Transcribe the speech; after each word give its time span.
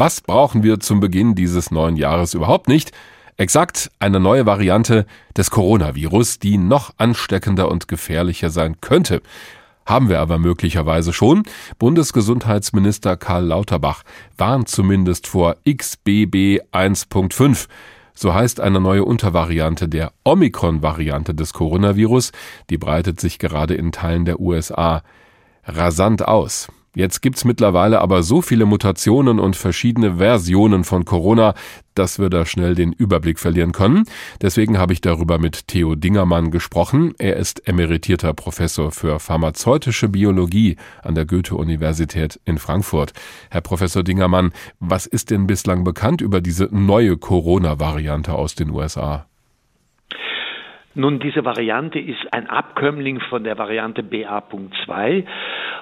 Was 0.00 0.22
brauchen 0.22 0.62
wir 0.62 0.80
zum 0.80 0.98
Beginn 0.98 1.34
dieses 1.34 1.70
neuen 1.70 1.94
Jahres 1.94 2.32
überhaupt 2.32 2.68
nicht? 2.68 2.92
Exakt 3.36 3.90
eine 3.98 4.18
neue 4.18 4.46
Variante 4.46 5.04
des 5.36 5.50
Coronavirus, 5.50 6.38
die 6.38 6.56
noch 6.56 6.94
ansteckender 6.96 7.70
und 7.70 7.86
gefährlicher 7.86 8.48
sein 8.48 8.80
könnte. 8.80 9.20
Haben 9.84 10.08
wir 10.08 10.20
aber 10.20 10.38
möglicherweise 10.38 11.12
schon. 11.12 11.42
Bundesgesundheitsminister 11.78 13.18
Karl 13.18 13.44
Lauterbach 13.44 14.02
warnt 14.38 14.70
zumindest 14.70 15.26
vor 15.26 15.56
XBB 15.70 16.62
1.5. 16.72 17.68
So 18.14 18.32
heißt 18.32 18.58
eine 18.58 18.80
neue 18.80 19.04
Untervariante 19.04 19.86
der 19.86 20.12
Omikron-Variante 20.24 21.34
des 21.34 21.52
Coronavirus. 21.52 22.32
Die 22.70 22.78
breitet 22.78 23.20
sich 23.20 23.38
gerade 23.38 23.74
in 23.74 23.92
Teilen 23.92 24.24
der 24.24 24.40
USA 24.40 25.02
rasant 25.66 26.26
aus. 26.26 26.68
Jetzt 26.94 27.20
gibt's 27.20 27.44
mittlerweile 27.44 28.00
aber 28.00 28.24
so 28.24 28.42
viele 28.42 28.66
Mutationen 28.66 29.38
und 29.38 29.54
verschiedene 29.54 30.16
Versionen 30.16 30.82
von 30.82 31.04
Corona, 31.04 31.54
dass 31.94 32.18
wir 32.18 32.30
da 32.30 32.44
schnell 32.44 32.74
den 32.74 32.92
Überblick 32.92 33.38
verlieren 33.38 33.70
können. 33.70 34.06
Deswegen 34.42 34.76
habe 34.76 34.92
ich 34.92 35.00
darüber 35.00 35.38
mit 35.38 35.68
Theo 35.68 35.94
Dingermann 35.94 36.50
gesprochen. 36.50 37.14
Er 37.18 37.36
ist 37.36 37.68
emeritierter 37.68 38.34
Professor 38.34 38.90
für 38.90 39.20
pharmazeutische 39.20 40.08
Biologie 40.08 40.76
an 41.04 41.14
der 41.14 41.26
Goethe-Universität 41.26 42.40
in 42.44 42.58
Frankfurt. 42.58 43.12
Herr 43.52 43.60
Professor 43.60 44.02
Dingermann, 44.02 44.52
was 44.80 45.06
ist 45.06 45.30
denn 45.30 45.46
bislang 45.46 45.84
bekannt 45.84 46.20
über 46.20 46.40
diese 46.40 46.68
neue 46.72 47.16
Corona-Variante 47.16 48.32
aus 48.32 48.56
den 48.56 48.70
USA? 48.70 49.26
Nun, 50.94 51.20
diese 51.20 51.44
Variante 51.44 52.00
ist 52.00 52.32
ein 52.32 52.48
Abkömmling 52.48 53.20
von 53.30 53.44
der 53.44 53.56
Variante 53.56 54.02
BA.2 54.02 55.24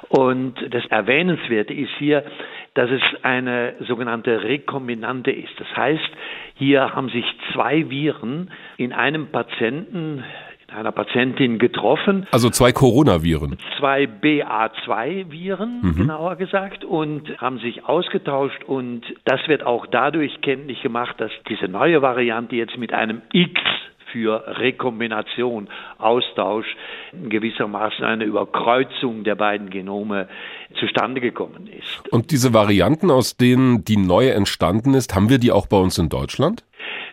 und 0.09 0.55
das 0.71 0.87
Erwähnenswerte 0.87 1.75
ist 1.75 1.91
hier, 1.99 2.25
dass 2.75 2.91
es 2.91 3.03
eine 3.23 3.75
sogenannte 3.81 4.43
Rekombinante 4.43 5.31
ist. 5.31 5.53
Das 5.59 5.77
heißt, 5.77 6.11
hier 6.55 6.95
haben 6.95 7.09
sich 7.09 7.25
zwei 7.53 7.91
Viren 7.91 8.51
in 8.77 8.93
einem 8.93 9.29
Patienten 9.29 10.25
in 10.71 10.75
einer 10.75 10.93
Patientin 10.93 11.59
getroffen. 11.59 12.27
Also 12.31 12.51
zwei 12.51 12.73
Coronaviren. 12.73 13.57
Zwei 13.79 14.05
BA2-Viren, 14.05 15.81
mhm. 15.81 15.97
genauer 15.97 16.37
gesagt, 16.37 16.85
und 16.85 17.39
haben 17.39 17.59
sich 17.59 17.87
ausgetauscht. 17.87 18.65
Und 18.65 19.03
das 19.25 19.41
wird 19.49 19.65
auch 19.65 19.87
dadurch 19.87 20.43
kenntlich 20.43 20.83
gemacht, 20.83 21.15
dass 21.19 21.31
diese 21.49 21.69
neue 21.69 22.03
Variante 22.03 22.55
jetzt 22.55 22.77
mit 22.77 22.93
einem 22.93 23.23
X 23.33 23.61
für 24.13 24.45
Rekombination, 24.59 25.69
Austausch, 25.99 26.67
gewissermaßen 27.13 28.05
eine 28.05 28.25
Überkreuzung 28.25 29.25
der 29.25 29.35
beiden 29.35 29.71
Genome 29.71 30.29
zustande 30.79 31.21
gekommen 31.21 31.67
ist. 31.67 32.09
Und 32.11 32.31
diese 32.31 32.53
Varianten, 32.55 33.11
aus 33.11 33.37
denen 33.37 33.85
die 33.85 33.97
neue 33.97 34.33
entstanden 34.33 34.95
ist, 34.95 35.15
haben 35.15 35.29
wir 35.29 35.39
die 35.39 35.53
auch 35.53 35.67
bei 35.67 35.79
uns 35.79 35.99
in 35.99 36.09
Deutschland? 36.09 36.65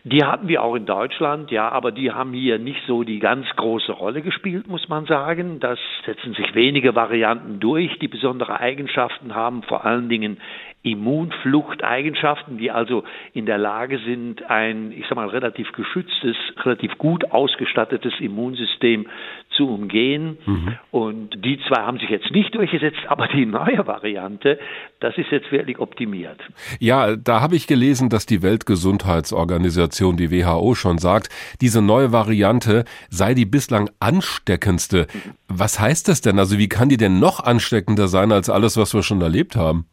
Die 0.08 0.23
hatten 0.23 0.48
wir 0.48 0.61
auch 0.61 0.75
in 0.75 0.86
Deutschland, 0.86 1.50
ja, 1.50 1.67
aber 1.70 1.92
die 1.92 2.11
haben 2.11 2.31
hier 2.31 2.59
nicht 2.59 2.80
so 2.86 3.02
die 3.02 3.17
ganz 3.17 3.48
große 3.56 3.92
Rolle 3.92 4.22
gespielt, 4.22 4.67
muss 4.67 4.88
man 4.88 5.08
sagen. 5.08 5.59
Das 5.59 5.80
setzen 6.06 6.36
sich 6.36 6.53
wenige 6.53 6.94
Varianten 6.94 7.59
durch, 7.59 7.97
die 7.97 8.08
besondere 8.08 8.59
Eigenschaften 8.59 9.34
haben, 9.34 9.64
vor 9.64 9.84
allen 9.84 10.08
Dingen 10.08 10.38
Immunfluchteigenschaften, 10.84 12.59
die 12.59 12.70
also 12.70 13.03
in 13.34 13.47
der 13.47 13.58
Lage 13.58 13.97
sind, 13.97 14.47
ein, 14.47 14.92
ich 14.92 15.08
sag 15.08 15.16
mal, 15.16 15.28
relativ 15.28 15.72
geschütztes, 15.72 16.36
relativ 16.59 17.00
gut 17.00 17.31
ausgestattetes 17.31 18.14
Immunsystem 18.19 19.08
zu 19.56 19.70
umgehen. 19.70 20.38
Mhm. 20.45 20.78
Und 20.92 21.44
die 21.44 21.59
zwei 21.67 21.81
haben 21.81 22.00
sich 22.00 22.09
jetzt 22.09 22.31
nicht 22.31 22.53
durchgesetzt, 22.56 23.00
aber 23.08 23.28
die 23.28 23.45
neue 23.45 23.86
Variante, 23.88 24.59
das 25.00 25.17
ist 25.17 25.31
jetzt 25.31 25.52
wirklich 25.52 25.80
optimiert. 25.80 26.39
Ja, 26.80 27.16
da 27.16 27.42
habe 27.42 27.56
ich 27.56 27.67
gelesen, 27.67 28.09
dass 28.09 28.25
die 28.25 28.42
Weltgesundheitsorganisation, 28.42 30.17
die 30.17 30.31
WHO, 30.31 30.75
schon 30.75 30.97
sagt, 30.97 31.30
diese 31.62 31.81
neue 31.81 32.12
Variante 32.12 32.86
sei 33.09 33.34
die 33.34 33.45
bislang 33.45 33.89
ansteckendste. 34.00 35.07
Mhm. 35.12 35.31
Was 35.47 35.79
heißt 35.79 36.08
das 36.08 36.22
denn? 36.22 36.40
Also 36.40 36.58
wie 36.58 36.69
kann 36.69 36.90
die 36.90 36.97
denn 36.97 37.19
noch 37.19 37.40
ansteckender 37.40 38.08
sein 38.08 38.31
als 38.31 38.50
alles, 38.50 38.78
was 38.78 38.94
wir 38.94 39.03
schon 39.03 39.22
erlebt 39.22 39.56
haben? 39.56 39.85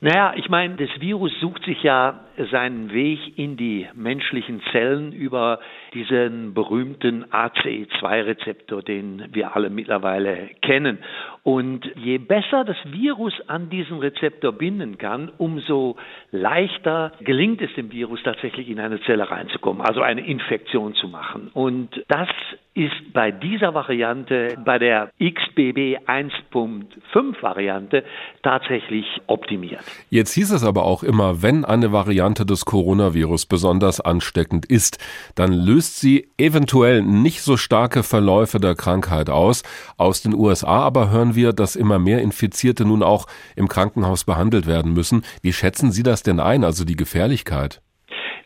Naja, 0.00 0.34
ich 0.36 0.48
meine, 0.48 0.74
das 0.74 0.88
Virus 0.98 1.30
sucht 1.40 1.64
sich 1.64 1.80
ja 1.84 2.24
seinen 2.50 2.92
Weg 2.92 3.38
in 3.38 3.56
die 3.56 3.86
menschlichen 3.94 4.62
Zellen 4.70 5.12
über 5.12 5.60
diesen 5.94 6.54
berühmten 6.54 7.24
ACE2-Rezeptor, 7.26 8.82
den 8.82 9.28
wir 9.32 9.54
alle 9.54 9.70
mittlerweile 9.70 10.50
kennen. 10.62 10.98
Und 11.42 11.90
je 11.96 12.18
besser 12.18 12.64
das 12.64 12.76
Virus 12.84 13.34
an 13.48 13.68
diesen 13.68 13.98
Rezeptor 13.98 14.52
binden 14.52 14.96
kann, 14.98 15.30
umso 15.38 15.96
leichter 16.30 17.12
gelingt 17.20 17.60
es 17.60 17.74
dem 17.74 17.90
Virus 17.90 18.22
tatsächlich 18.22 18.68
in 18.68 18.78
eine 18.78 19.00
Zelle 19.02 19.28
reinzukommen, 19.30 19.82
also 19.82 20.02
eine 20.02 20.24
Infektion 20.24 20.94
zu 20.94 21.08
machen. 21.08 21.50
Und 21.52 22.04
das 22.08 22.28
ist 22.74 23.12
bei 23.12 23.30
dieser 23.30 23.74
Variante, 23.74 24.56
bei 24.64 24.78
der 24.78 25.10
XBB 25.20 25.98
1.5 26.06 27.42
Variante 27.42 28.02
tatsächlich 28.42 29.04
optimiert. 29.26 29.82
Jetzt 30.08 30.32
hieß 30.32 30.52
es 30.52 30.64
aber 30.64 30.84
auch 30.84 31.02
immer, 31.02 31.42
wenn 31.42 31.64
eine 31.64 31.92
Variante 31.92 32.22
des 32.40 32.64
Coronavirus 32.64 33.44
besonders 33.46 34.00
ansteckend 34.00 34.64
ist, 34.64 34.96
dann 35.34 35.52
löst 35.52 36.00
sie 36.00 36.30
eventuell 36.38 37.02
nicht 37.02 37.42
so 37.42 37.58
starke 37.58 38.02
Verläufe 38.02 38.58
der 38.58 38.74
Krankheit 38.74 39.28
aus. 39.28 39.62
Aus 39.98 40.22
den 40.22 40.34
USA 40.34 40.80
aber 40.80 41.10
hören 41.10 41.34
wir, 41.34 41.52
dass 41.52 41.76
immer 41.76 41.98
mehr 41.98 42.22
Infizierte 42.22 42.86
nun 42.86 43.02
auch 43.02 43.26
im 43.56 43.68
Krankenhaus 43.68 44.24
behandelt 44.24 44.66
werden 44.66 44.94
müssen. 44.94 45.22
Wie 45.42 45.52
schätzen 45.52 45.92
Sie 45.92 46.02
das 46.02 46.22
denn 46.22 46.40
ein, 46.40 46.64
also 46.64 46.84
die 46.84 46.96
Gefährlichkeit? 46.96 47.81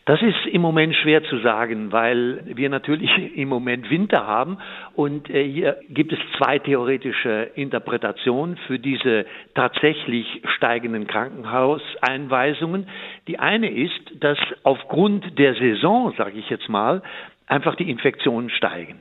Das 0.07 0.21
ist 0.21 0.45
im 0.45 0.61
Moment 0.61 0.95
schwer 0.95 1.21
zu 1.25 1.37
sagen, 1.39 1.91
weil 1.91 2.41
wir 2.45 2.69
natürlich 2.69 3.11
im 3.35 3.49
Moment 3.49 3.89
Winter 3.89 4.25
haben 4.25 4.57
und 4.95 5.29
äh, 5.29 5.43
hier 5.43 5.81
gibt 5.89 6.13
es 6.13 6.19
zwei 6.37 6.59
theoretische 6.59 7.51
Interpretationen 7.55 8.55
für 8.67 8.79
diese 8.79 9.25
tatsächlich 9.53 10.41
steigenden 10.55 11.07
Krankenhauseinweisungen. 11.07 12.87
Die 13.27 13.37
eine 13.37 13.69
ist, 13.69 14.23
dass 14.23 14.37
aufgrund 14.63 15.37
der 15.37 15.55
Saison, 15.55 16.13
sage 16.17 16.39
ich 16.39 16.49
jetzt 16.49 16.69
mal, 16.69 17.01
einfach 17.47 17.75
die 17.75 17.89
Infektionen 17.89 18.49
steigen. 18.49 18.99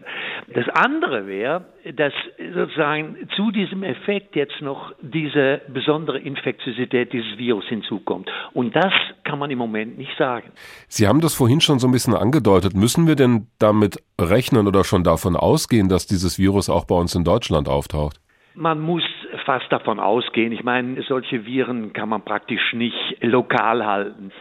Das 0.55 0.69
andere 0.69 1.27
wäre, 1.27 1.67
dass 1.95 2.13
sozusagen 2.55 3.29
zu 3.35 3.51
diesem 3.51 3.83
Effekt 3.83 4.37
jetzt 4.37 4.61
noch 4.63 4.93
diese 5.01 5.61
besondere 5.69 6.19
Infektiosität 6.21 7.13
dieses 7.13 7.37
Virus 7.37 7.65
hinzukommt. 7.67 8.31
Und 8.55 8.75
das 8.75 8.93
kann 9.25 9.39
man 9.41 9.51
im 9.51 9.59
Moment 9.59 9.99
nicht 9.99 10.17
sagen. 10.17 10.53
Sie 10.89 11.09
haben 11.09 11.21
das 11.21 11.35
vorhin 11.35 11.61
schon 11.61 11.81
so 11.81 11.89
ein 11.89 11.93
bisschen 11.93 12.15
angedeutet. 12.15 12.75
Müssen 12.75 13.09
wir 13.09 13.17
denn 13.17 13.49
damit 13.59 14.03
rechnen 14.21 14.69
oder 14.69 14.85
schon 14.85 15.03
davon 15.03 15.37
ausgehen, 15.37 15.89
dass 15.89 16.07
dieses 16.07 16.39
Virus 16.39 16.71
auch 16.71 16.85
bei 16.85 16.95
uns 16.95 17.15
in 17.15 17.25
Deutschland 17.25 17.69
auftaucht? 17.69 18.21
Man 18.55 18.81
muss 18.81 19.03
fast 19.45 19.71
davon 19.71 20.01
ausgehen. 20.01 20.53
Ich 20.53 20.63
meine, 20.63 21.03
solche 21.03 21.45
Viren 21.45 21.93
kann 21.93 22.09
man 22.09 22.23
praktisch 22.23 22.73
nicht 22.73 23.19
lokal 23.21 23.85
halten. 23.85 24.33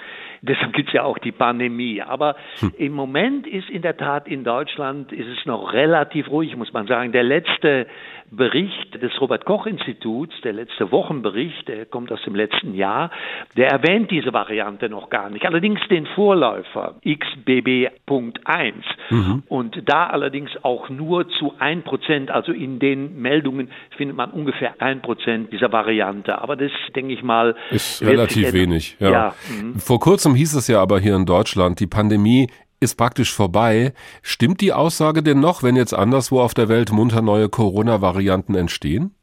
Deshalb 0.48 0.74
gibt 0.74 0.90
es 0.90 0.94
ja 0.94 1.04
auch 1.04 1.18
die 1.18 1.32
Pandemie. 1.32 2.02
Aber 2.02 2.36
hm. 2.60 2.74
im 2.78 2.94
Moment 2.94 3.48
ist 3.48 3.70
in 3.70 3.82
der 3.82 3.98
Tat 3.98 4.28
in 4.28 4.44
Deutschland 4.44 5.12
ist 5.12 5.28
es 5.28 5.46
noch 5.46 5.74
relativ 5.74 6.30
ruhig, 6.30 6.56
muss 6.56 6.74
man 6.74 6.88
sagen. 6.88 7.12
Der 7.12 7.24
letzte 7.24 7.88
Bericht 8.32 9.02
des 9.02 9.12
Robert 9.22 9.46
Koch 9.46 9.66
Instituts, 9.66 10.34
der 10.44 10.54
letzte 10.54 10.92
Wochenbericht, 10.92 11.68
der 11.68 11.86
kommt 11.86 12.12
aus 12.12 12.22
dem 12.24 12.36
letzten 12.36 12.74
Jahr, 12.74 13.12
der 13.56 13.70
erwähnt 13.70 14.10
diese 14.12 14.34
Variante 14.34 14.90
noch 14.90 15.10
gar 15.10 15.30
nicht. 15.30 15.46
Allerdings 15.46 15.80
den 15.90 16.06
Vorläufer 16.08 16.96
XBB.1 17.06 18.74
mhm. 19.10 19.44
und 19.48 19.82
da 19.86 20.08
allerdings 20.08 20.52
auch 20.64 20.90
nur 20.90 21.30
zu 21.30 21.54
1%, 21.60 22.30
also 22.30 22.52
in 22.52 22.80
den 22.80 23.22
Meldungen 23.22 23.70
findet 23.96 24.18
man 24.18 24.32
ungefähr 24.32 24.78
1% 24.78 25.50
dieser 25.50 25.72
Variante. 25.72 26.42
Aber 26.42 26.56
das 26.56 26.72
denke 26.96 27.14
ich 27.14 27.24
mal 27.24 27.56
ist 27.70 28.02
relativ 28.02 28.54
wenig. 28.54 28.98
Ja. 29.00 29.12
ja. 29.12 29.36
Mhm. 29.50 29.76
Vor 29.76 30.00
kurzem 30.00 30.35
hieß 30.36 30.56
es 30.56 30.68
ja 30.68 30.82
aber 30.82 31.00
hier 31.00 31.16
in 31.16 31.26
Deutschland, 31.26 31.80
die 31.80 31.88
Pandemie 31.88 32.48
ist 32.80 32.96
praktisch 32.96 33.34
vorbei. 33.34 33.94
Stimmt 34.22 34.62
die 34.62 34.74
Aussage 34.74 35.24
denn 35.24 35.40
noch, 35.40 35.64
wenn 35.64 35.76
jetzt 35.76 35.94
anderswo 35.94 36.42
auf 36.42 36.54
der 36.54 36.70
Welt 36.70 36.92
munter 36.92 37.22
neue 37.22 37.50
Corona-Varianten 37.50 38.56
entstehen? 38.56 39.16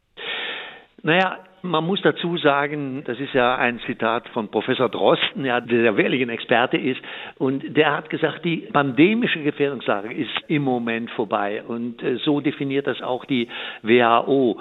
Naja, 1.03 1.39
man 1.63 1.85
muss 1.85 2.03
dazu 2.03 2.37
sagen, 2.37 3.05
das 3.05 3.19
ist 3.21 3.35
ja 3.35 3.57
ein 3.57 3.81
Zitat 3.87 4.29
von 4.31 4.51
Professor 4.51 4.89
Drosten, 4.89 5.45
ja, 5.45 5.61
der 5.61 5.97
wirklich 5.97 6.23
ein 6.23 6.29
Experte 6.29 6.77
ist, 6.77 7.01
und 7.39 7.77
der 7.77 7.97
hat 7.97 8.11
gesagt, 8.11 8.45
die 8.45 8.69
pandemische 8.73 9.43
Gefährdungslage 9.43 10.13
ist 10.13 10.31
im 10.49 10.63
Moment 10.63 11.11
vorbei. 11.13 11.63
Und 11.67 12.03
äh, 12.03 12.17
so 12.17 12.41
definiert 12.41 12.87
das 12.87 13.01
auch 13.01 13.25
die 13.25 13.49
WHO. 13.83 14.61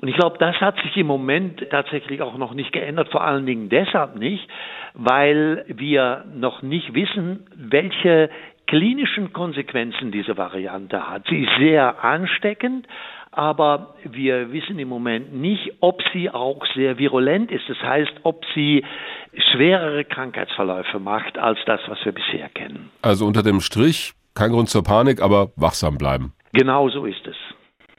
Und 0.00 0.08
ich 0.08 0.16
glaube, 0.16 0.38
das 0.38 0.56
hat 0.56 0.76
sich 0.82 0.96
im 0.96 1.06
Moment 1.06 1.68
tatsächlich 1.70 2.22
auch 2.22 2.38
noch 2.38 2.54
nicht 2.54 2.72
geändert, 2.72 3.10
vor 3.10 3.22
allen 3.22 3.44
Dingen 3.44 3.68
deshalb 3.68 4.16
nicht, 4.16 4.48
weil 4.94 5.64
wir 5.68 6.24
noch 6.34 6.62
nicht 6.62 6.94
wissen, 6.94 7.46
welche 7.54 8.30
klinischen 8.66 9.32
Konsequenzen 9.34 10.10
diese 10.10 10.38
Variante 10.38 11.10
hat. 11.10 11.24
Sie 11.28 11.42
ist 11.42 11.50
sehr 11.58 12.02
ansteckend, 12.02 12.86
aber 13.30 13.94
wir 14.04 14.52
wissen 14.52 14.78
im 14.78 14.88
Moment 14.88 15.34
nicht, 15.34 15.74
ob 15.80 16.00
sie 16.12 16.30
auch 16.30 16.64
sehr 16.74 16.96
virulent 16.98 17.50
ist. 17.50 17.68
Das 17.68 17.80
heißt, 17.82 18.12
ob 18.22 18.44
sie 18.54 18.84
schwerere 19.52 20.04
Krankheitsverläufe 20.04 20.98
macht 20.98 21.36
als 21.36 21.58
das, 21.66 21.80
was 21.88 21.98
wir 22.04 22.12
bisher 22.12 22.48
kennen. 22.48 22.90
Also 23.02 23.26
unter 23.26 23.42
dem 23.42 23.60
Strich 23.60 24.14
kein 24.34 24.50
Grund 24.50 24.70
zur 24.70 24.82
Panik, 24.82 25.20
aber 25.20 25.50
wachsam 25.56 25.98
bleiben. 25.98 26.32
Genau 26.52 26.88
so 26.88 27.04
ist 27.04 27.26
es. 27.26 27.36